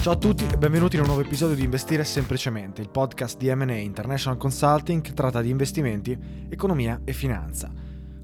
[0.00, 3.54] Ciao a tutti e benvenuti in un nuovo episodio di Investire Semplicemente, il podcast di
[3.54, 6.18] M&A International Consulting che tratta di investimenti,
[6.48, 7.70] economia e finanza.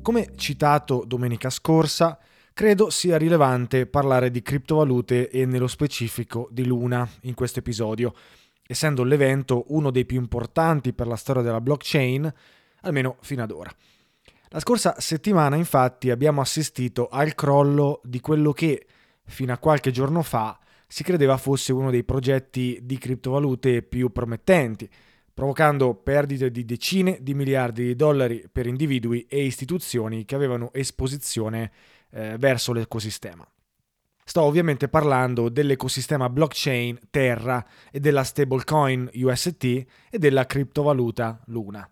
[0.01, 2.19] Come citato domenica scorsa,
[2.55, 8.15] credo sia rilevante parlare di criptovalute e nello specifico di Luna in questo episodio,
[8.67, 12.33] essendo l'evento uno dei più importanti per la storia della blockchain,
[12.81, 13.71] almeno fino ad ora.
[14.49, 18.87] La scorsa settimana infatti abbiamo assistito al crollo di quello che
[19.27, 24.89] fino a qualche giorno fa si credeva fosse uno dei progetti di criptovalute più promettenti,
[25.33, 31.71] provocando perdite di decine di miliardi di dollari per individui e istituzioni che avevano esposizione
[32.11, 33.47] eh, verso l'ecosistema.
[34.29, 41.89] Sto ovviamente parlando dell'ecosistema blockchain Terra e della stablecoin UST e della criptovaluta Luna.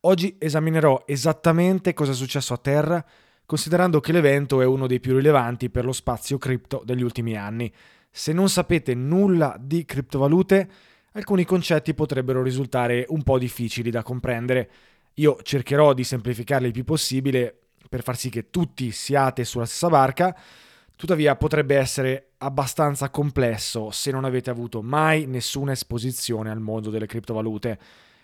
[0.00, 3.04] Oggi esaminerò esattamente cosa è successo a Terra,
[3.44, 7.72] considerando che l'evento è uno dei più rilevanti per lo spazio cripto degli ultimi anni,
[8.10, 10.68] se non sapete nulla di criptovalute,
[11.12, 14.70] alcuni concetti potrebbero risultare un po' difficili da comprendere.
[15.14, 17.54] Io cercherò di semplificarli il più possibile
[17.88, 20.36] per far sì che tutti siate sulla stessa barca,
[20.94, 27.06] tuttavia potrebbe essere abbastanza complesso se non avete avuto mai nessuna esposizione al mondo delle
[27.06, 27.78] criptovalute.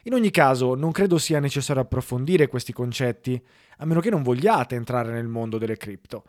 [0.04, 3.42] In ogni caso, non credo sia necessario approfondire questi concetti,
[3.78, 6.24] a meno che non vogliate entrare nel mondo delle cripto.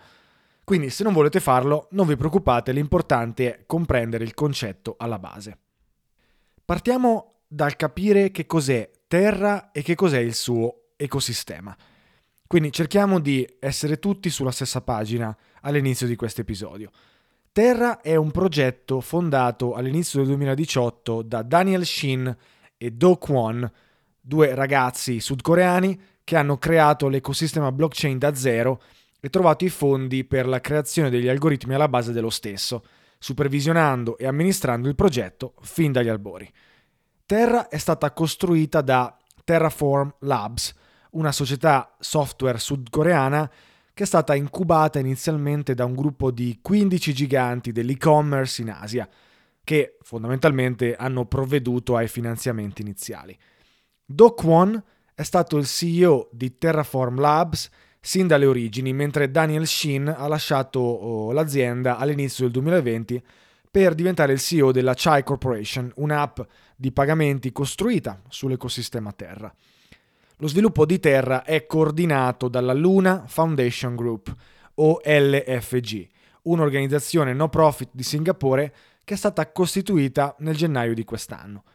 [0.68, 5.58] Quindi se non volete farlo, non vi preoccupate, l'importante è comprendere il concetto alla base.
[6.66, 11.74] Partiamo dal capire che cos'è Terra e che cos'è il suo ecosistema.
[12.46, 16.92] Quindi cerchiamo di essere tutti sulla stessa pagina all'inizio di questo episodio.
[17.54, 22.36] Terra è un progetto fondato all'inizio del 2018 da Daniel Shin
[22.76, 23.72] e Do Kwon,
[24.20, 28.82] due ragazzi sudcoreani che hanno creato l'ecosistema blockchain da zero
[29.28, 32.86] e trovato i fondi per la creazione degli algoritmi alla base dello stesso,
[33.20, 36.50] supervisionando e amministrando il progetto fin dagli albori.
[37.26, 40.74] Terra è stata costruita da Terraform Labs,
[41.12, 43.52] una società software sudcoreana
[43.94, 49.10] che è stata incubata inizialmente da un gruppo di 15 giganti dell'e-commerce in Asia.
[49.68, 53.38] che fondamentalmente hanno provveduto ai finanziamenti iniziali.
[54.06, 54.82] Do Kwon
[55.14, 57.70] è stato il CEO di Terraform Labs
[58.08, 63.22] sin dalle origini, mentre Daniel Shin ha lasciato oh, l'azienda all'inizio del 2020
[63.70, 66.40] per diventare il CEO della Chai Corporation, un'app
[66.78, 69.54] di pagamenti costruita sull'ecosistema Terra.
[70.38, 74.34] Lo sviluppo di Terra è coordinato dalla Luna Foundation Group,
[74.76, 76.08] o LFG,
[76.44, 78.74] un'organizzazione no profit di Singapore
[79.04, 81.66] che è stata costituita nel gennaio di quest'anno.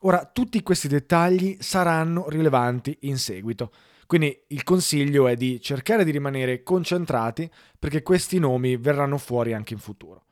[0.00, 3.72] Ora, tutti questi dettagli saranno rilevanti in seguito,
[4.12, 9.72] quindi il consiglio è di cercare di rimanere concentrati perché questi nomi verranno fuori anche
[9.72, 10.26] in futuro.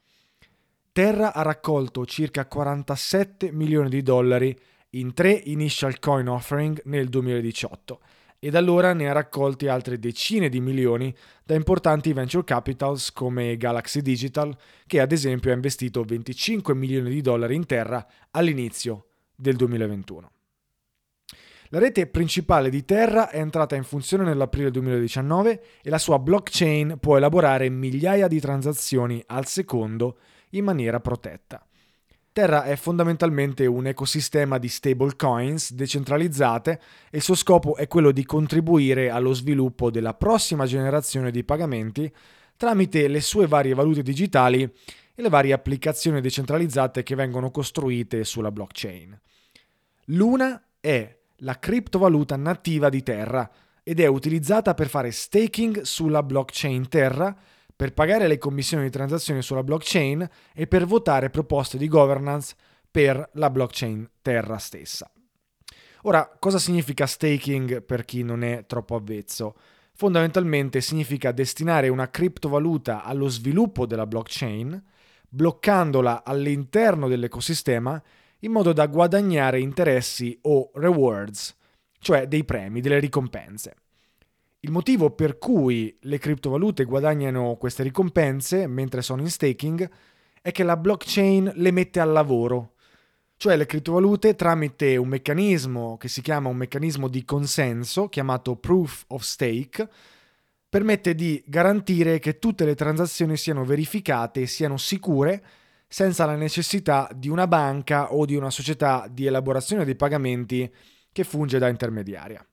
[0.92, 4.54] Terra ha raccolto circa 47 milioni di dollari
[4.90, 8.00] in tre initial coin offering nel 2018
[8.38, 13.56] e da allora ne ha raccolti altre decine di milioni da importanti venture capitals come
[13.56, 14.54] Galaxy Digital,
[14.86, 20.32] che ad esempio ha investito 25 milioni di dollari in Terra all'inizio del 2021.
[21.72, 26.96] La rete principale di Terra è entrata in funzione nell'aprile 2019 e la sua blockchain
[26.98, 30.18] può elaborare migliaia di transazioni al secondo
[30.50, 31.64] in maniera protetta.
[32.32, 38.24] Terra è fondamentalmente un ecosistema di stablecoins decentralizzate e il suo scopo è quello di
[38.24, 42.12] contribuire allo sviluppo della prossima generazione di pagamenti
[42.56, 48.50] tramite le sue varie valute digitali e le varie applicazioni decentralizzate che vengono costruite sulla
[48.50, 49.16] blockchain.
[50.06, 53.48] Luna è la criptovaluta nativa di Terra
[53.82, 57.36] ed è utilizzata per fare staking sulla blockchain Terra,
[57.74, 62.54] per pagare le commissioni di transazione sulla blockchain e per votare proposte di governance
[62.90, 65.10] per la blockchain Terra stessa.
[66.02, 69.54] Ora, cosa significa staking per chi non è troppo avvezzo?
[69.94, 74.82] Fondamentalmente significa destinare una criptovaluta allo sviluppo della blockchain,
[75.28, 78.02] bloccandola all'interno dell'ecosistema
[78.40, 81.56] in modo da guadagnare interessi o rewards,
[81.98, 83.74] cioè dei premi, delle ricompense.
[84.60, 89.88] Il motivo per cui le criptovalute guadagnano queste ricompense mentre sono in staking
[90.42, 92.74] è che la blockchain le mette al lavoro,
[93.36, 99.04] cioè le criptovalute tramite un meccanismo che si chiama un meccanismo di consenso, chiamato proof
[99.08, 99.88] of stake,
[100.68, 105.42] permette di garantire che tutte le transazioni siano verificate e siano sicure
[105.92, 110.72] senza la necessità di una banca o di una società di elaborazione dei pagamenti
[111.10, 112.46] che funge da intermediaria.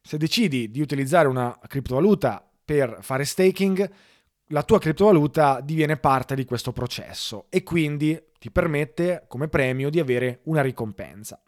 [0.00, 3.90] Se decidi di utilizzare una criptovaluta per fare staking,
[4.46, 10.00] la tua criptovaluta diviene parte di questo processo e quindi ti permette come premio di
[10.00, 11.42] avere una ricompensa.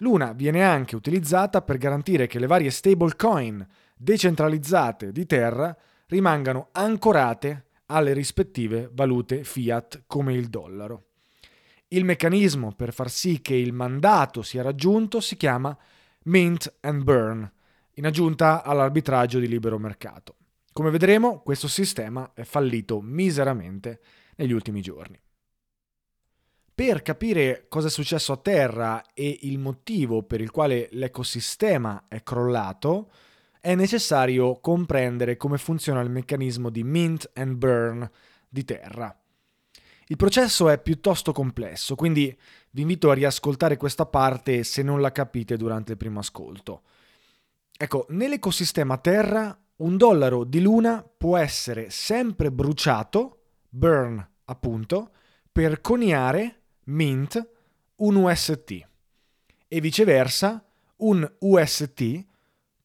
[0.00, 3.66] Luna viene anche utilizzata per garantire che le varie stablecoin
[3.96, 5.74] decentralizzate di Terra
[6.08, 11.04] rimangano ancorate alle rispettive valute fiat come il dollaro.
[11.88, 15.76] Il meccanismo per far sì che il mandato sia raggiunto si chiama
[16.24, 17.52] mint and burn,
[17.94, 20.36] in aggiunta all'arbitraggio di libero mercato.
[20.72, 24.00] Come vedremo, questo sistema è fallito miseramente
[24.36, 25.18] negli ultimi giorni.
[26.74, 32.22] Per capire cosa è successo a Terra e il motivo per il quale l'ecosistema è
[32.22, 33.10] crollato,
[33.66, 38.08] è necessario comprendere come funziona il meccanismo di mint and burn
[38.48, 39.12] di terra.
[40.06, 42.32] Il processo è piuttosto complesso, quindi
[42.70, 46.82] vi invito a riascoltare questa parte se non la capite durante il primo ascolto.
[47.76, 55.10] Ecco, nell'ecosistema Terra un dollaro di luna può essere sempre bruciato, burn appunto,
[55.50, 57.50] per coniare, mint,
[57.96, 58.86] un UST
[59.66, 60.64] e viceversa
[60.98, 62.26] un UST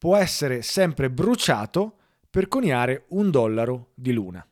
[0.02, 4.44] può essere sempre bruciato per coniare un dollaro di luna.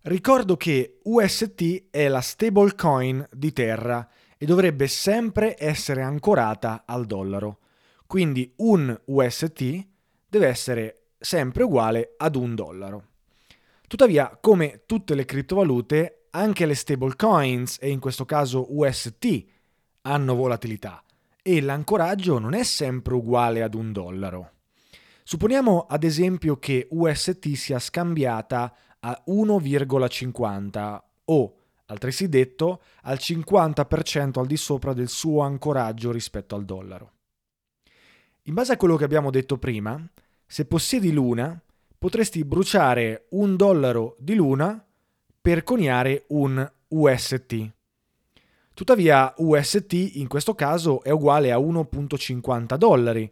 [0.00, 7.60] Ricordo che UST è la stablecoin di Terra e dovrebbe sempre essere ancorata al dollaro.
[8.08, 9.86] Quindi un UST
[10.26, 13.04] deve essere sempre uguale ad un dollaro.
[13.86, 19.44] Tuttavia, come tutte le criptovalute, anche le stablecoins e in questo caso UST
[20.02, 21.04] hanno volatilità
[21.40, 24.50] e l'ancoraggio non è sempre uguale ad un dollaro.
[25.28, 31.54] Supponiamo ad esempio che UST sia scambiata a 1,50 o,
[31.86, 37.10] altresì detto, al 50% al di sopra del suo ancoraggio rispetto al dollaro.
[38.42, 40.00] In base a quello che abbiamo detto prima,
[40.46, 41.60] se possiedi l'una,
[41.98, 44.80] potresti bruciare un dollaro di luna
[45.40, 47.72] per coniare un UST.
[48.72, 53.28] Tuttavia UST in questo caso è uguale a 1.50 dollari,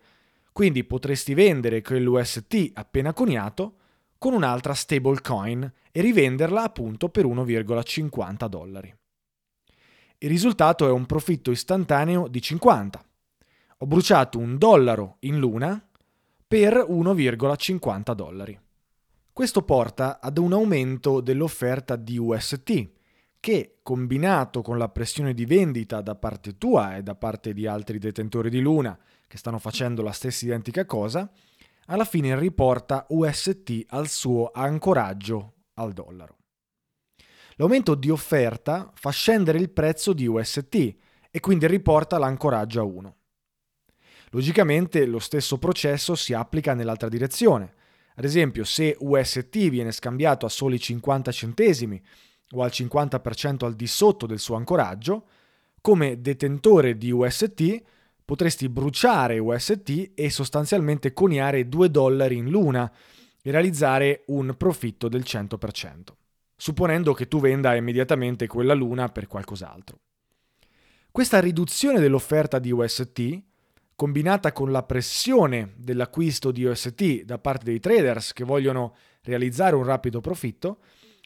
[0.55, 3.75] quindi potresti vendere quell'UST appena coniato
[4.19, 8.95] con un'altra stablecoin e rivenderla appunto per 1,50 dollari.
[10.19, 13.05] Il risultato è un profitto istantaneo di 50.
[13.79, 15.85] Ho bruciato un dollaro in Luna
[16.47, 18.57] per 1,50 dollari.
[19.33, 22.91] Questo porta ad un aumento dell'offerta di UST,
[23.41, 27.99] che combinato con la pressione di vendita da parte tua e da parte di altri
[27.99, 28.97] detentori di Luna
[29.27, 31.31] che stanno facendo la stessa identica cosa,
[31.87, 36.39] alla fine riporta UST al suo ancoraggio al dollaro.
[37.57, 40.95] L'aumento di offerta fa scendere il prezzo di UST
[41.31, 43.17] e quindi riporta l'ancoraggio a 1.
[44.31, 47.75] Logicamente lo stesso processo si applica nell'altra direzione.
[48.17, 52.03] Ad esempio, se UST viene scambiato a soli 50 centesimi
[52.51, 55.27] o al 50% al di sotto del suo ancoraggio,
[55.81, 57.83] come detentore di UST
[58.25, 62.91] potresti bruciare UST e sostanzialmente coniare 2 dollari in luna
[63.43, 66.03] e realizzare un profitto del 100%,
[66.57, 69.99] supponendo che tu venda immediatamente quella luna per qualcos'altro.
[71.11, 73.43] Questa riduzione dell'offerta di UST,
[73.95, 79.85] combinata con la pressione dell'acquisto di UST da parte dei traders che vogliono realizzare un
[79.85, 80.79] rapido profitto,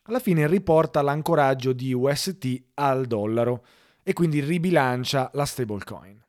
[0.02, 3.64] alla fine riporta l'ancoraggio di UST al dollaro
[4.02, 6.26] e quindi ribilancia la stablecoin.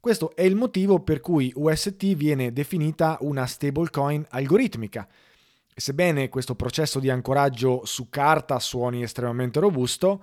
[0.00, 5.08] Questo è il motivo per cui UST viene definita una stablecoin algoritmica.
[5.74, 10.22] Sebbene questo processo di ancoraggio su carta suoni estremamente robusto,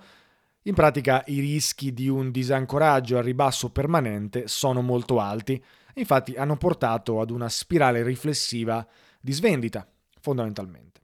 [0.62, 5.62] in pratica i rischi di un disancoraggio al ribasso permanente sono molto alti
[6.00, 8.86] infatti hanno portato ad una spirale riflessiva
[9.20, 9.86] di svendita,
[10.20, 11.00] fondamentalmente.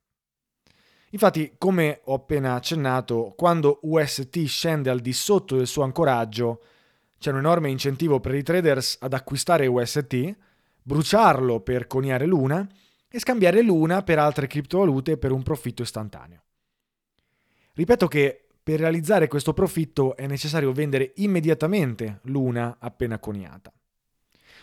[1.11, 6.63] Infatti, come ho appena accennato, quando UST scende al di sotto del suo ancoraggio,
[7.23, 10.37] c'è un enorme incentivo per i traders ad acquistare UST,
[10.83, 12.69] bruciarlo per coniare Luna
[13.09, 16.43] e scambiare Luna per altre criptovalute per un profitto istantaneo.
[17.75, 23.73] Ripeto che per realizzare questo profitto è necessario vendere immediatamente Luna appena coniata.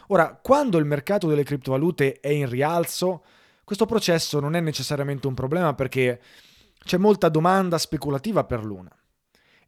[0.08, 3.24] Ora, quando il mercato delle criptovalute è in rialzo,
[3.64, 6.20] questo processo non è necessariamente un problema perché
[6.78, 8.94] c'è molta domanda speculativa per Luna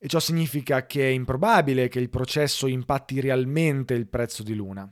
[0.04, 4.92] e ciò significa che è improbabile che il processo impatti realmente il prezzo di Luna.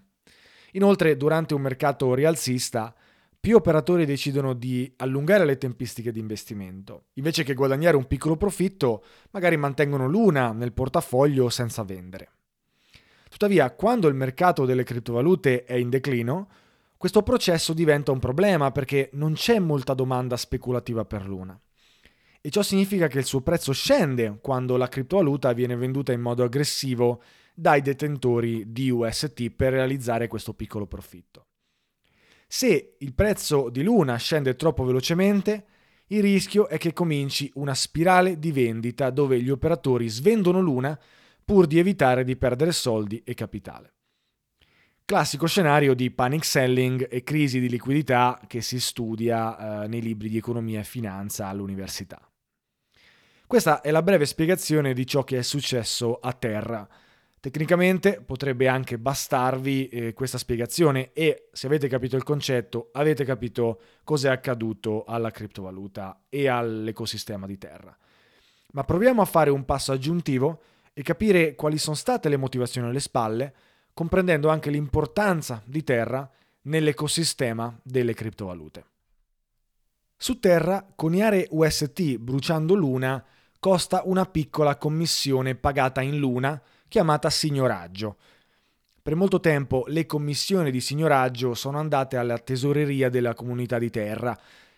[0.74, 2.94] Inoltre, durante un mercato rialzista,
[3.40, 7.06] più operatori decidono di allungare le tempistiche di investimento.
[7.14, 12.30] Invece che guadagnare un piccolo profitto, magari mantengono Luna nel portafoglio senza vendere.
[13.32, 16.50] Tuttavia, quando il mercato delle criptovalute è in declino,
[16.98, 21.60] questo processo diventa un problema perché non c'è molta domanda speculativa per Luna
[22.42, 26.44] e ciò significa che il suo prezzo scende quando la criptovaluta viene venduta in modo
[26.44, 27.22] aggressivo
[27.54, 31.48] dai detentori di UST per realizzare questo piccolo profitto.
[32.48, 35.66] Se il prezzo di Luna scende troppo velocemente,
[36.08, 40.98] il rischio è che cominci una spirale di vendita dove gli operatori svendono Luna
[41.44, 43.94] pur di evitare di perdere soldi e capitale.
[45.04, 50.30] Classico scenario di panic selling e crisi di liquidità che si studia eh, nei libri
[50.30, 52.29] di economia e finanza all'università.
[53.50, 56.88] Questa è la breve spiegazione di ciò che è successo a terra.
[57.40, 63.82] Tecnicamente potrebbe anche bastarvi eh, questa spiegazione e se avete capito il concetto avete capito
[64.04, 67.98] cos'è accaduto alla criptovaluta e all'ecosistema di terra.
[68.74, 70.62] Ma proviamo a fare un passo aggiuntivo
[70.94, 73.54] e capire quali sono state le motivazioni alle spalle,
[73.96, 76.30] comprendendo anche l'importanza di terra
[76.62, 78.86] nell'ecosistema delle criptovalute.
[80.16, 83.26] Su Terra, coniare UST bruciando Luna
[83.60, 88.18] costa una piccola commissione pagata in luna chiamata signoraggio.
[89.02, 94.38] Per molto tempo le commissioni di signoraggio sono andate alla tesoreria della comunità di terra,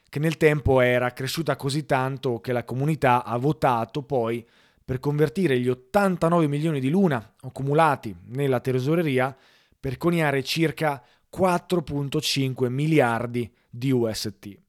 [0.10, 4.46] che nel tempo era cresciuta così tanto che la comunità ha votato poi
[4.84, 9.36] per convertire gli 89 milioni di luna accumulati nella tesoreria
[9.80, 14.60] per coniare circa 4.5 miliardi di UST.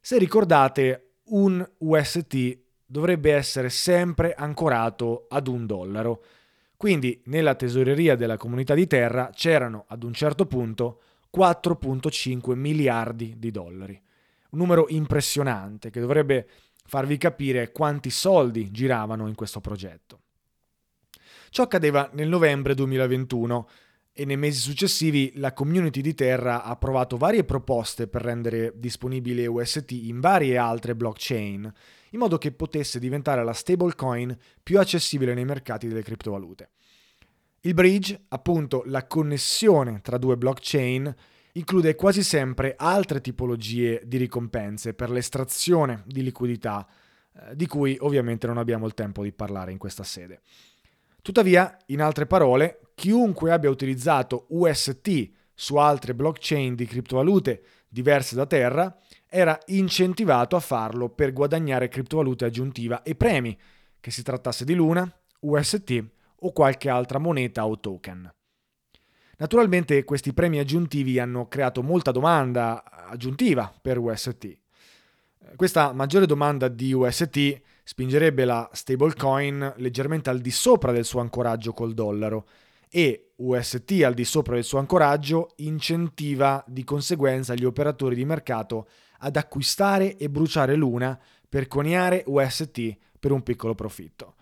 [0.00, 2.58] Se ricordate, un UST
[2.90, 6.24] dovrebbe essere sempre ancorato ad un dollaro.
[6.76, 11.00] Quindi nella tesoreria della comunità di terra c'erano ad un certo punto
[11.32, 14.00] 4.5 miliardi di dollari.
[14.50, 16.48] Un numero impressionante che dovrebbe
[16.84, 20.22] farvi capire quanti soldi giravano in questo progetto.
[21.50, 23.68] Ciò accadeva nel novembre 2021
[24.12, 29.46] e nei mesi successivi la community di Terra ha approvato varie proposte per rendere disponibile
[29.46, 31.72] UST in varie altre blockchain
[32.10, 36.70] in modo che potesse diventare la stablecoin più accessibile nei mercati delle criptovalute.
[37.60, 41.14] Il bridge, appunto la connessione tra due blockchain,
[41.52, 46.86] include quasi sempre altre tipologie di ricompense per l'estrazione di liquidità
[47.32, 50.40] eh, di cui ovviamente non abbiamo il tempo di parlare in questa sede.
[51.22, 58.46] Tuttavia, in altre parole, chiunque abbia utilizzato UST su altre blockchain di criptovalute diverse da
[58.46, 58.96] Terra
[59.30, 63.56] era incentivato a farlo per guadagnare criptovalute aggiuntiva e premi,
[64.00, 65.08] che si trattasse di Luna,
[65.40, 66.04] UST
[66.40, 68.30] o qualche altra moneta o token.
[69.38, 74.58] Naturalmente questi premi aggiuntivi hanno creato molta domanda aggiuntiva per UST.
[75.56, 81.72] Questa maggiore domanda di UST spingerebbe la stablecoin leggermente al di sopra del suo ancoraggio
[81.72, 82.46] col dollaro
[82.90, 88.88] e UST al di sopra del suo ancoraggio incentiva di conseguenza gli operatori di mercato
[89.20, 94.34] ad acquistare e bruciare l'una per coniare UST per un piccolo profitto.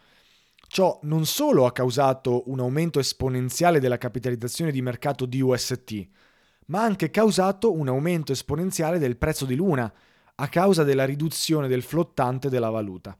[0.66, 6.08] Ciò non solo ha causato un aumento esponenziale della capitalizzazione di mercato di UST,
[6.66, 9.90] ma ha anche causato un aumento esponenziale del prezzo di Luna
[10.34, 13.16] a causa della riduzione del flottante della valuta.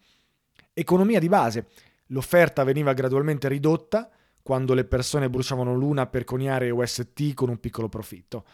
[0.73, 1.69] Economia di base.
[2.09, 4.11] L'offerta veniva gradualmente ridotta
[4.43, 8.45] quando le persone bruciavano Luna per coniare UST con un piccolo profitto.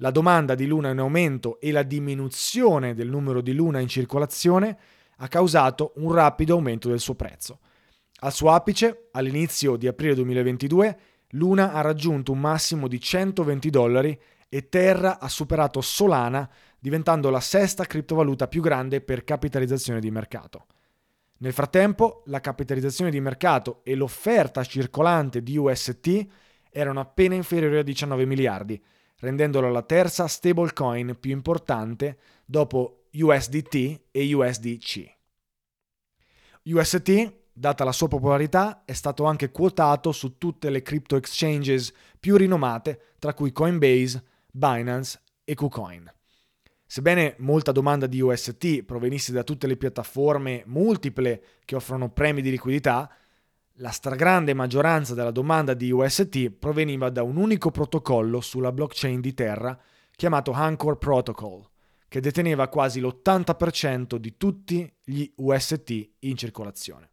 [0.00, 4.78] La domanda di Luna in aumento e la diminuzione del numero di Luna in circolazione
[5.16, 7.58] ha causato un rapido aumento del suo prezzo.
[8.20, 10.98] Al suo apice, all'inizio di aprile 2022,
[11.30, 14.16] Luna ha raggiunto un massimo di 120 dollari
[14.48, 20.66] e Terra ha superato Solana, diventando la sesta criptovaluta più grande per capitalizzazione di mercato.
[21.38, 26.26] Nel frattempo, la capitalizzazione di mercato e l'offerta circolante di UST
[26.70, 28.80] erano appena inferiori a 19 miliardi,
[29.20, 35.16] rendendola la terza stablecoin più importante dopo USDT e USDC.
[36.64, 42.36] UST, data la sua popolarità, è stato anche quotato su tutte le crypto exchanges più
[42.36, 46.12] rinomate, tra cui Coinbase, Binance e KuCoin.
[46.90, 52.50] Sebbene molta domanda di UST provenisse da tutte le piattaforme multiple che offrono premi di
[52.50, 53.10] liquidità,
[53.80, 59.34] la stragrande maggioranza della domanda di UST proveniva da un unico protocollo sulla blockchain di
[59.34, 59.78] Terra
[60.16, 61.64] chiamato Anchor Protocol,
[62.08, 67.10] che deteneva quasi l'80% di tutti gli UST in circolazione.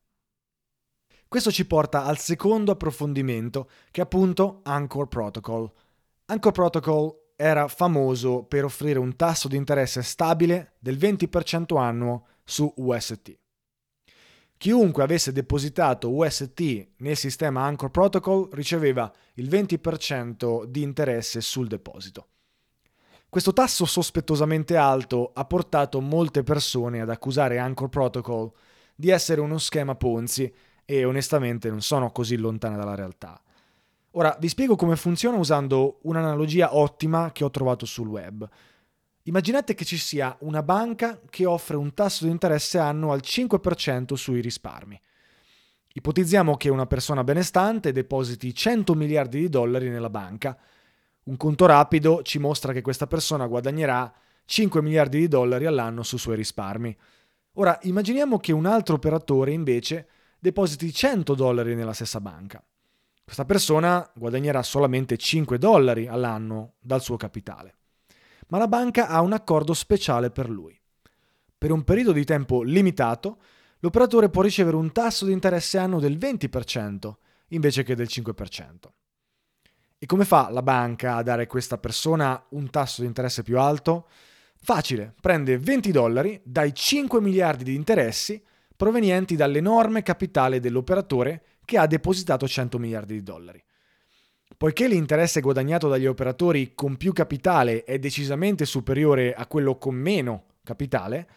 [1.27, 5.71] Questo ci porta al secondo approfondimento, che è appunto Anchor Protocol.
[6.25, 12.71] Anchor Protocol era famoso per offrire un tasso di interesse stabile del 20% annuo su
[12.77, 13.37] UST.
[14.65, 22.29] Chiunque avesse depositato UST nel sistema Anchor Protocol riceveva il 20% di interesse sul deposito.
[23.29, 28.51] Questo tasso sospettosamente alto ha portato molte persone ad accusare Anchor Protocol
[28.95, 30.51] di essere uno schema Ponzi
[30.83, 33.39] e onestamente non sono così lontane dalla realtà.
[34.13, 38.49] Ora vi spiego come funziona usando un'analogia ottima che ho trovato sul web.
[39.27, 44.13] Immaginate che ci sia una banca che offre un tasso di interesse annuo al 5%
[44.13, 45.01] sui risparmi.
[45.93, 50.55] Ipotizziamo che una persona benestante depositi 100 miliardi di dollari nella banca.
[51.23, 54.13] Un conto rapido ci mostra che questa persona guadagnerà
[54.45, 56.95] 5 miliardi di dollari all'anno sui suoi risparmi.
[57.53, 60.07] Ora immaginiamo che un altro operatore invece
[60.37, 62.63] depositi 100 dollari nella stessa banca.
[63.23, 67.77] Questa persona guadagnerà solamente 5 dollari all'anno dal suo capitale.
[68.47, 70.79] Ma la banca ha un accordo speciale per lui.
[71.57, 73.39] Per un periodo di tempo limitato,
[73.79, 77.13] l'operatore può ricevere un tasso di interesse annuo del 20%
[77.49, 78.75] invece che del 5%.
[79.97, 83.59] E come fa la banca a dare a questa persona un tasso di interesse più
[83.59, 84.07] alto?
[84.55, 88.43] Facile, prende 20 dollari dai 5 miliardi di interessi
[88.75, 93.64] provenienti dall'enorme capitale dell'operatore che ha depositato 100 miliardi di dollari.
[94.65, 100.45] Poiché l'interesse guadagnato dagli operatori con più capitale è decisamente superiore a quello con meno
[100.63, 101.27] capitale,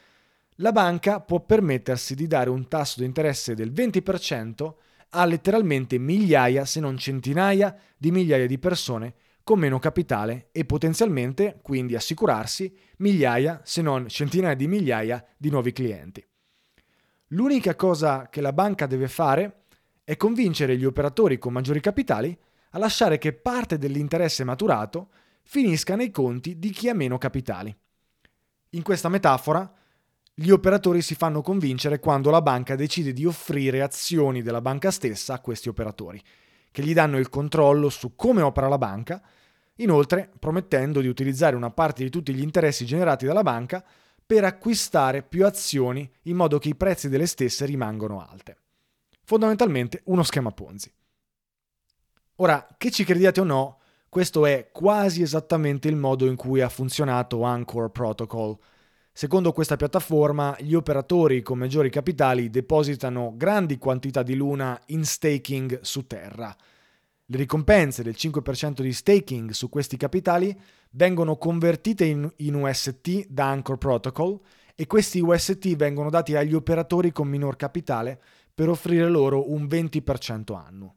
[0.54, 4.72] la banca può permettersi di dare un tasso di interesse del 20%
[5.10, 9.12] a letteralmente migliaia, se non centinaia, di migliaia di persone
[9.44, 15.72] con meno capitale e potenzialmente, quindi assicurarsi, migliaia, se non centinaia di migliaia di nuovi
[15.72, 16.26] clienti.
[17.32, 19.64] L'unica cosa che la banca deve fare
[20.02, 22.34] è convincere gli operatori con maggiori capitali
[22.78, 25.10] lasciare che parte dell'interesse maturato
[25.42, 27.74] finisca nei conti di chi ha meno capitali.
[28.70, 29.72] In questa metafora,
[30.34, 35.34] gli operatori si fanno convincere quando la banca decide di offrire azioni della banca stessa
[35.34, 36.22] a questi operatori,
[36.70, 39.20] che gli danno il controllo su come opera la banca,
[39.76, 43.84] inoltre promettendo di utilizzare una parte di tutti gli interessi generati dalla banca
[44.24, 48.58] per acquistare più azioni in modo che i prezzi delle stesse rimangano alte.
[49.24, 50.92] Fondamentalmente uno schema Ponzi.
[52.40, 56.68] Ora, che ci crediate o no, questo è quasi esattamente il modo in cui ha
[56.68, 58.56] funzionato Anchor Protocol.
[59.12, 65.80] Secondo questa piattaforma, gli operatori con maggiori capitali depositano grandi quantità di Luna in staking
[65.80, 66.54] su Terra.
[67.26, 70.56] Le ricompense del 5% di staking su questi capitali
[70.90, 74.38] vengono convertite in, in UST da Anchor Protocol
[74.76, 78.22] e questi UST vengono dati agli operatori con minor capitale
[78.54, 80.94] per offrire loro un 20% annuo.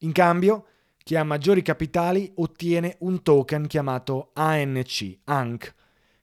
[0.00, 0.66] In cambio,
[1.02, 5.74] chi ha maggiori capitali ottiene un token chiamato ANC, ANC,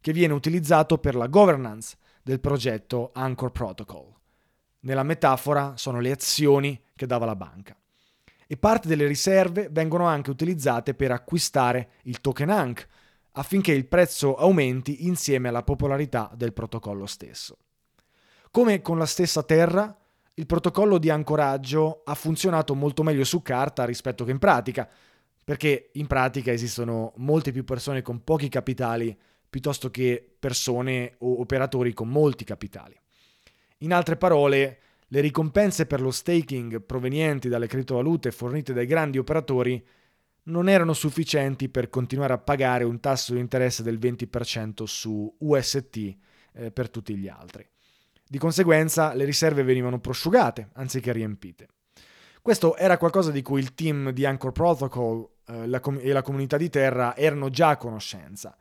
[0.01, 4.13] che viene utilizzato per la governance del progetto Anchor Protocol.
[4.81, 7.75] Nella metafora sono le azioni che dava la banca.
[8.47, 12.87] E parte delle riserve vengono anche utilizzate per acquistare il token ANC,
[13.33, 17.57] affinché il prezzo aumenti insieme alla popolarità del protocollo stesso.
[18.51, 19.95] Come con la stessa Terra,
[20.39, 24.89] il protocollo di ancoraggio ha funzionato molto meglio su carta rispetto che in pratica,
[25.43, 29.15] perché in pratica esistono molte più persone con pochi capitali
[29.49, 32.97] piuttosto che persone o operatori con molti capitali.
[33.79, 39.85] In altre parole, le ricompense per lo staking provenienti dalle criptovalute fornite dai grandi operatori
[40.43, 46.15] non erano sufficienti per continuare a pagare un tasso di interesse del 20% su UST
[46.53, 47.67] eh, per tutti gli altri.
[48.31, 51.67] Di conseguenza le riserve venivano prosciugate anziché riempite.
[52.43, 56.21] Questo era qualcosa di cui il team di Anchor Protocol eh, la com- e la
[56.21, 58.55] comunità di Terra erano già a conoscenza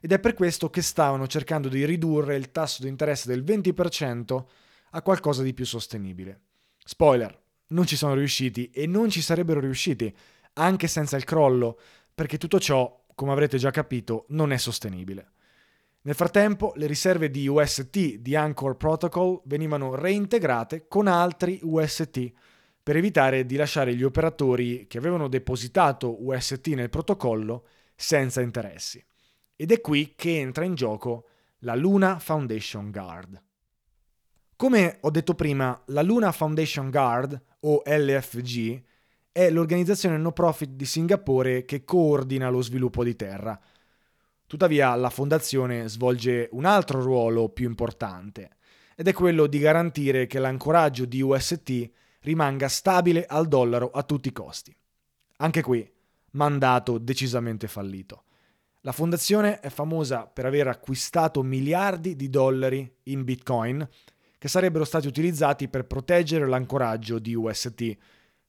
[0.00, 4.44] ed è per questo che stavano cercando di ridurre il tasso di interesse del 20%
[4.92, 6.40] a qualcosa di più sostenibile.
[6.82, 10.16] Spoiler, non ci sono riusciti e non ci sarebbero riusciti
[10.54, 11.78] anche senza il crollo,
[12.14, 15.32] perché tutto ciò, come avrete già capito, non è sostenibile.
[16.02, 22.32] Nel frattempo, le riserve di UST di Anchor Protocol venivano reintegrate con altri UST
[22.82, 29.04] per evitare di lasciare gli operatori che avevano depositato UST nel protocollo senza interessi.
[29.54, 31.26] Ed è qui che entra in gioco
[31.58, 33.42] la Luna Foundation Guard.
[34.56, 38.82] Come ho detto prima, la Luna Foundation Guard, o LFG,
[39.32, 43.60] è l'organizzazione no profit di Singapore che coordina lo sviluppo di terra.
[44.50, 48.56] Tuttavia la fondazione svolge un altro ruolo più importante,
[48.96, 51.90] ed è quello di garantire che l'ancoraggio di UST
[52.22, 54.76] rimanga stabile al dollaro a tutti i costi.
[55.36, 55.88] Anche qui,
[56.32, 58.24] mandato decisamente fallito.
[58.80, 63.88] La fondazione è famosa per aver acquistato miliardi di dollari in bitcoin
[64.36, 67.96] che sarebbero stati utilizzati per proteggere l'ancoraggio di UST,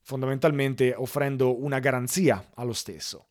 [0.02, 3.28] fondamentalmente offrendo una garanzia allo stesso.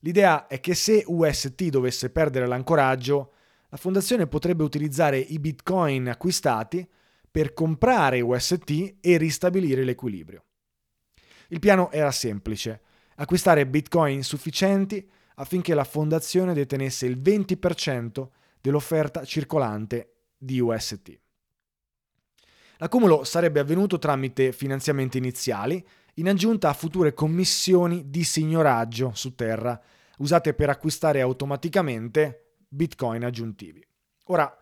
[0.00, 3.32] L'idea è che se UST dovesse perdere l'ancoraggio,
[3.68, 6.86] la fondazione potrebbe utilizzare i bitcoin acquistati
[7.30, 10.44] per comprare UST e ristabilire l'equilibrio.
[11.48, 12.80] Il piano era semplice,
[13.16, 18.28] acquistare bitcoin sufficienti affinché la fondazione detenesse il 20%
[18.60, 21.18] dell'offerta circolante di UST.
[22.78, 25.86] L'accumulo sarebbe avvenuto tramite finanziamenti iniziali,
[26.20, 29.80] in aggiunta a future commissioni di signoraggio su terra,
[30.18, 33.82] usate per acquistare automaticamente bitcoin aggiuntivi.
[34.26, 34.54] Ora,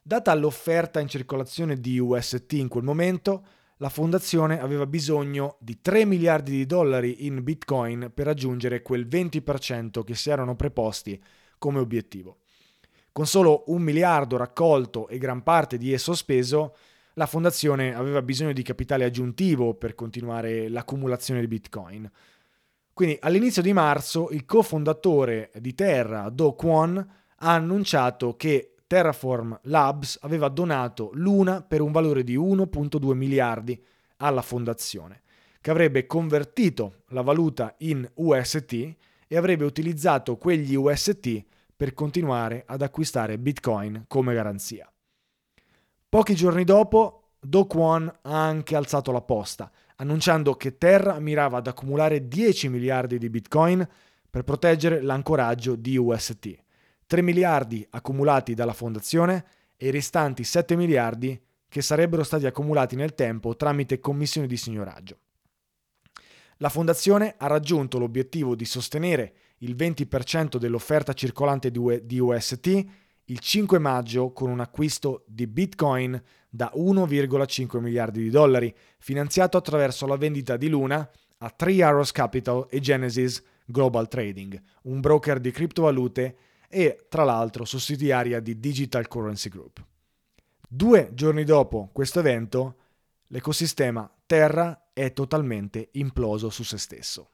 [0.00, 3.46] data l'offerta in circolazione di UST in quel momento,
[3.76, 10.02] la fondazione aveva bisogno di 3 miliardi di dollari in bitcoin per raggiungere quel 20%
[10.04, 11.22] che si erano preposti
[11.58, 12.38] come obiettivo.
[13.12, 16.74] Con solo un miliardo raccolto e gran parte di esso speso,
[17.14, 22.10] la fondazione aveva bisogno di capitale aggiuntivo per continuare l'accumulazione di bitcoin.
[22.92, 30.18] Quindi all'inizio di marzo il cofondatore di Terra, Do Kwon, ha annunciato che Terraform Labs
[30.20, 33.82] aveva donato l'una per un valore di 1.2 miliardi
[34.18, 35.22] alla fondazione,
[35.60, 38.94] che avrebbe convertito la valuta in UST
[39.26, 41.42] e avrebbe utilizzato quegli UST
[41.74, 44.92] per continuare ad acquistare Bitcoin come garanzia.
[46.12, 51.68] Pochi giorni dopo, Do Kwon ha anche alzato la posta, annunciando che Terra mirava ad
[51.68, 53.88] accumulare 10 miliardi di Bitcoin
[54.28, 56.54] per proteggere l'ancoraggio di UST
[57.06, 63.14] 3 miliardi accumulati dalla fondazione e i restanti 7 miliardi che sarebbero stati accumulati nel
[63.14, 65.18] tempo tramite commissioni di signoraggio.
[66.58, 72.84] La fondazione ha raggiunto l'obiettivo di sostenere il 20% dell'offerta circolante di UST
[73.26, 80.06] il 5 maggio con un acquisto di Bitcoin da 1,5 miliardi di dollari, finanziato attraverso
[80.06, 81.08] la vendita di Luna
[81.38, 86.36] a Three Arrows Capital e Genesis Global Trading, un broker di criptovalute
[86.68, 89.84] e tra l'altro sussidiaria di Digital Currency Group.
[90.68, 92.76] Due giorni dopo questo evento,
[93.28, 97.30] l'ecosistema Terra è totalmente imploso su se stesso.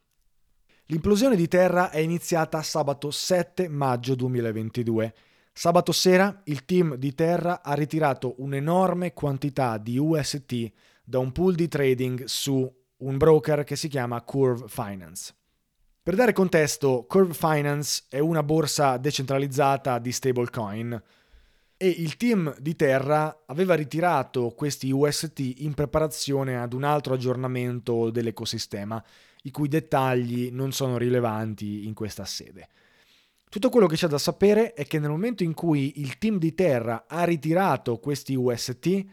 [0.86, 5.14] L'implosione di Terra è iniziata sabato 7 maggio 2022,
[5.58, 10.70] Sabato sera il team di Terra ha ritirato un'enorme quantità di UST
[11.02, 15.34] da un pool di trading su un broker che si chiama Curve Finance.
[16.00, 21.02] Per dare contesto, Curve Finance è una borsa decentralizzata di stablecoin
[21.76, 28.10] e il team di Terra aveva ritirato questi UST in preparazione ad un altro aggiornamento
[28.10, 29.04] dell'ecosistema,
[29.42, 32.68] i cui dettagli non sono rilevanti in questa sede.
[33.50, 36.54] Tutto quello che c'è da sapere è che nel momento in cui il team di
[36.54, 39.04] Terra ha ritirato questi UST,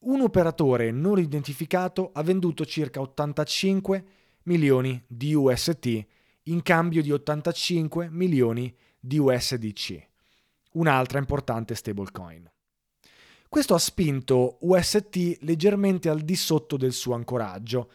[0.00, 4.04] un operatore non identificato ha venduto circa 85
[4.44, 6.06] milioni di UST
[6.44, 10.06] in cambio di 85 milioni di USDC,
[10.72, 12.50] un'altra importante stablecoin.
[13.48, 17.90] Questo ha spinto UST leggermente al di sotto del suo ancoraggio.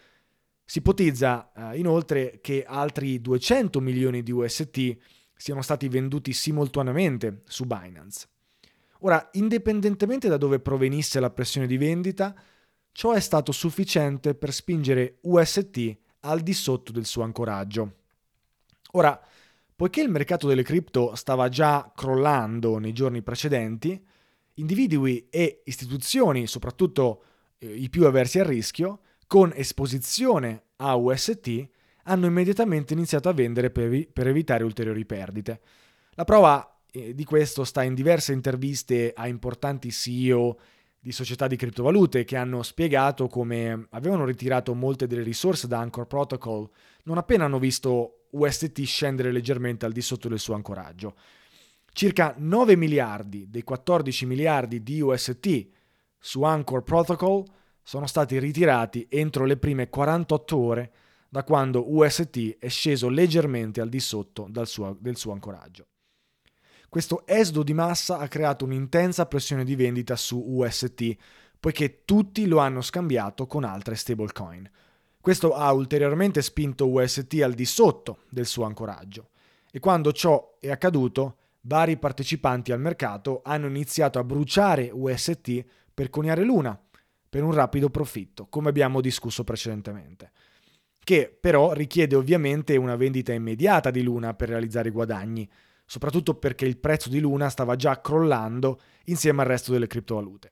[0.66, 4.98] Si ipotizza eh, inoltre che altri 200 milioni di UST
[5.36, 8.28] siano stati venduti simultaneamente su Binance.
[9.00, 12.34] Ora, indipendentemente da dove provenisse la pressione di vendita,
[12.92, 17.96] ciò è stato sufficiente per spingere UST al di sotto del suo ancoraggio.
[18.92, 19.20] Ora,
[19.76, 24.02] poiché il mercato delle cripto stava già crollando nei giorni precedenti,
[24.56, 27.24] individui e istituzioni, soprattutto
[27.58, 31.68] eh, i più avversi al rischio, con esposizione a UST,
[32.04, 35.62] hanno immediatamente iniziato a vendere per, per evitare ulteriori perdite.
[36.12, 40.58] La prova eh, di questo sta in diverse interviste a importanti CEO
[41.00, 46.08] di società di criptovalute che hanno spiegato come avevano ritirato molte delle risorse da Anchor
[46.08, 46.70] Protocol
[47.04, 51.16] non appena hanno visto UST scendere leggermente al di sotto del suo ancoraggio.
[51.92, 55.68] Circa 9 miliardi dei 14 miliardi di UST
[56.18, 57.44] su Anchor Protocol
[57.82, 60.92] sono stati ritirati entro le prime 48 ore
[61.34, 65.88] da quando UST è sceso leggermente al di sotto suo, del suo ancoraggio.
[66.88, 71.16] Questo esodo di massa ha creato un'intensa pressione di vendita su UST,
[71.60, 74.70] poiché tutti lo hanno scambiato con altre stablecoin.
[75.20, 79.30] Questo ha ulteriormente spinto UST al di sotto del suo ancoraggio
[79.72, 86.12] e quando ciò è accaduto, vari partecipanti al mercato hanno iniziato a bruciare UST per
[86.12, 86.80] coniare l'una,
[87.28, 90.30] per un rapido profitto, come abbiamo discusso precedentemente
[91.04, 95.50] che però richiede ovviamente una vendita immediata di Luna per realizzare i guadagni,
[95.86, 100.52] soprattutto perché il prezzo di Luna stava già crollando insieme al resto delle criptovalute.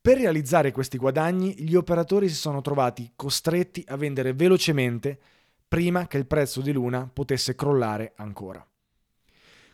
[0.00, 5.18] Per realizzare questi guadagni, gli operatori si sono trovati costretti a vendere velocemente
[5.66, 8.66] prima che il prezzo di Luna potesse crollare ancora.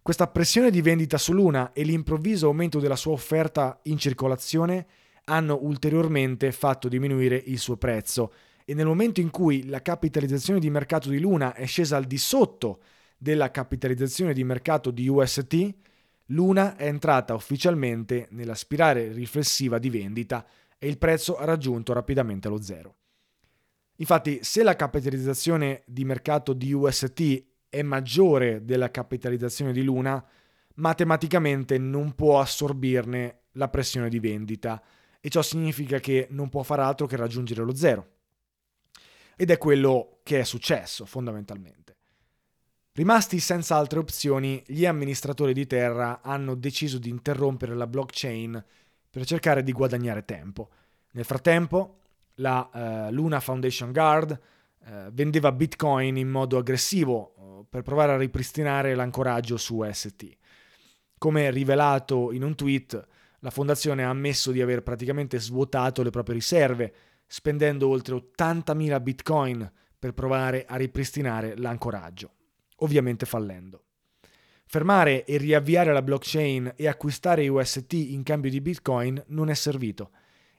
[0.02, 4.86] Questa pressione di vendita su Luna e l'improvviso aumento della sua offerta in circolazione
[5.26, 8.32] hanno ulteriormente fatto diminuire il suo prezzo
[8.64, 12.18] e nel momento in cui la capitalizzazione di mercato di Luna è scesa al di
[12.18, 12.80] sotto
[13.18, 15.74] della capitalizzazione di mercato di UST,
[16.28, 20.46] Luna è entrata ufficialmente nella spirale riflessiva di vendita
[20.78, 22.96] e il prezzo ha raggiunto rapidamente lo zero.
[23.96, 30.24] Infatti, se la capitalizzazione di mercato di UST è maggiore della capitalizzazione di Luna,
[30.76, 34.82] matematicamente non può assorbirne la pressione di vendita
[35.20, 38.13] e ciò significa che non può far altro che raggiungere lo zero.
[39.36, 41.96] Ed è quello che è successo fondamentalmente.
[42.92, 48.64] Rimasti senza altre opzioni, gli amministratori di terra hanno deciso di interrompere la blockchain
[49.10, 50.70] per cercare di guadagnare tempo.
[51.12, 51.98] Nel frattempo,
[52.36, 54.38] la uh, Luna Foundation Guard
[54.78, 60.36] uh, vendeva bitcoin in modo aggressivo uh, per provare a ripristinare l'ancoraggio su UST.
[61.18, 63.06] Come rivelato in un tweet,
[63.40, 66.94] la fondazione ha ammesso di aver praticamente svuotato le proprie riserve
[67.26, 72.32] spendendo oltre 80.000 bitcoin per provare a ripristinare l'ancoraggio,
[72.76, 73.84] ovviamente fallendo.
[74.66, 80.10] Fermare e riavviare la blockchain e acquistare UST in cambio di bitcoin non è servito.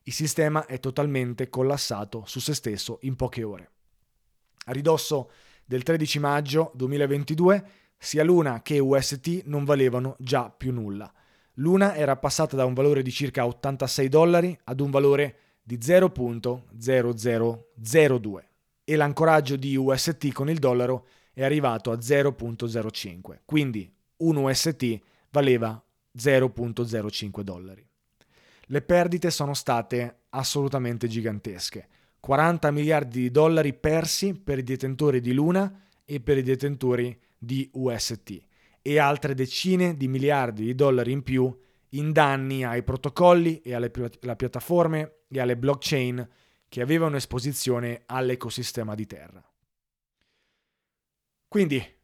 [0.04, 3.72] Il sistema è totalmente collassato su se stesso in poche ore.
[4.66, 5.32] A ridosso
[5.66, 11.12] del 13 maggio 2022, sia Luna che UST non valevano già più nulla.
[11.56, 18.44] Luna era passata da un valore di circa 86 dollari ad un valore di 0.0002
[18.84, 25.00] e l'ancoraggio di UST con il dollaro è arrivato a 0.05, quindi un UST
[25.32, 25.84] valeva
[26.16, 27.84] 0.05 dollari.
[28.68, 31.88] Le perdite sono state assolutamente gigantesche,
[32.20, 37.68] 40 miliardi di dollari persi per i detentori di Luna e per i detentori di
[37.74, 38.40] UST
[38.84, 41.52] e altre decine di miliardi di dollari in più
[41.90, 46.28] in danni ai protocolli e alle piattaforme e alle blockchain
[46.68, 49.44] che avevano esposizione all'ecosistema di Terra.
[51.48, 51.96] Quindi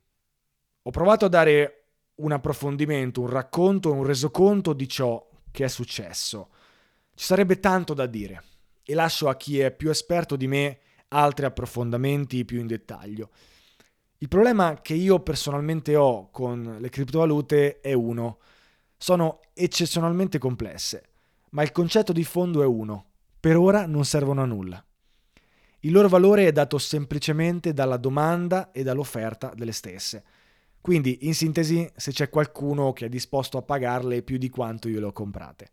[0.83, 1.77] ho provato a dare
[2.15, 6.49] un approfondimento, un racconto, un resoconto di ciò che è successo.
[7.13, 8.43] Ci sarebbe tanto da dire
[8.83, 13.29] e lascio a chi è più esperto di me altri approfondimenti più in dettaglio.
[14.19, 18.39] Il problema che io personalmente ho con le criptovalute è uno.
[18.95, 21.09] Sono eccezionalmente complesse,
[21.49, 23.10] ma il concetto di fondo è uno.
[23.41, 24.85] Per ora non servono a nulla.
[25.79, 30.23] Il loro valore è dato semplicemente dalla domanda e dall'offerta delle stesse.
[30.79, 34.99] Quindi, in sintesi, se c'è qualcuno che è disposto a pagarle più di quanto io
[34.99, 35.71] le ho comprate.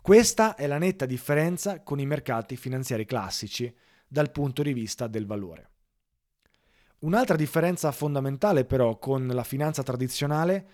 [0.00, 3.74] Questa è la netta differenza con i mercati finanziari classici
[4.06, 5.70] dal punto di vista del valore.
[7.00, 10.66] Un'altra differenza fondamentale però con la finanza tradizionale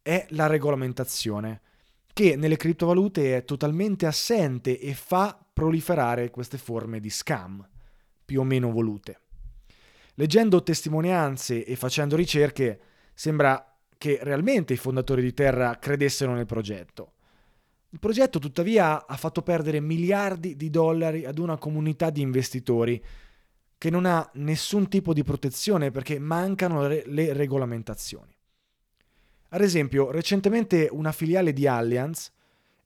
[0.00, 1.60] è la regolamentazione,
[2.14, 7.66] che nelle criptovalute è totalmente assente e fa proliferare queste forme di scam,
[8.26, 9.20] più o meno volute.
[10.16, 12.78] Leggendo testimonianze e facendo ricerche,
[13.14, 17.12] sembra che realmente i fondatori di Terra credessero nel progetto.
[17.88, 23.02] Il progetto tuttavia ha fatto perdere miliardi di dollari ad una comunità di investitori
[23.78, 28.36] che non ha nessun tipo di protezione perché mancano le regolamentazioni.
[29.48, 32.30] Ad esempio, recentemente una filiale di Allianz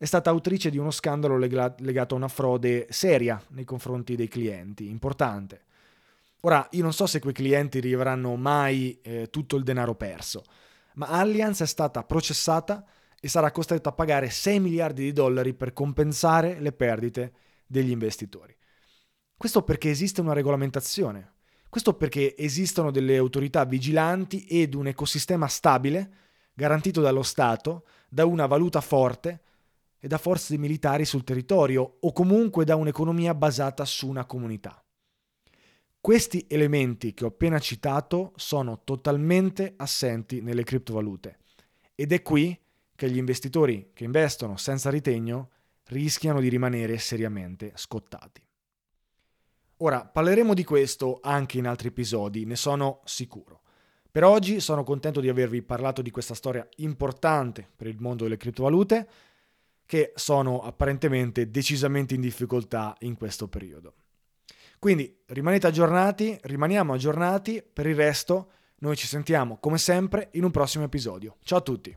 [0.01, 4.89] è stata autrice di uno scandalo legato a una frode seria nei confronti dei clienti,
[4.89, 5.65] importante.
[6.41, 10.43] Ora, io non so se quei clienti riceveranno mai eh, tutto il denaro perso,
[10.95, 12.83] ma Allianz è stata processata
[13.21, 17.33] e sarà costretta a pagare 6 miliardi di dollari per compensare le perdite
[17.67, 18.57] degli investitori.
[19.37, 21.33] Questo perché esiste una regolamentazione,
[21.69, 26.11] questo perché esistono delle autorità vigilanti ed un ecosistema stabile,
[26.55, 29.43] garantito dallo Stato, da una valuta forte
[30.01, 34.83] e da forze militari sul territorio o comunque da un'economia basata su una comunità.
[36.01, 41.41] Questi elementi che ho appena citato sono totalmente assenti nelle criptovalute
[41.95, 42.59] ed è qui
[42.97, 45.51] che gli investitori che investono senza ritegno
[45.89, 48.43] rischiano di rimanere seriamente scottati.
[49.83, 53.63] Ora, parleremo di questo anche in altri episodi, ne sono sicuro.
[54.11, 58.37] Per oggi sono contento di avervi parlato di questa storia importante per il mondo delle
[58.37, 59.09] criptovalute,
[59.91, 63.95] che sono apparentemente decisamente in difficoltà in questo periodo.
[64.79, 70.53] Quindi rimanete aggiornati, rimaniamo aggiornati, per il resto noi ci sentiamo come sempre in un
[70.53, 71.39] prossimo episodio.
[71.43, 71.97] Ciao a tutti!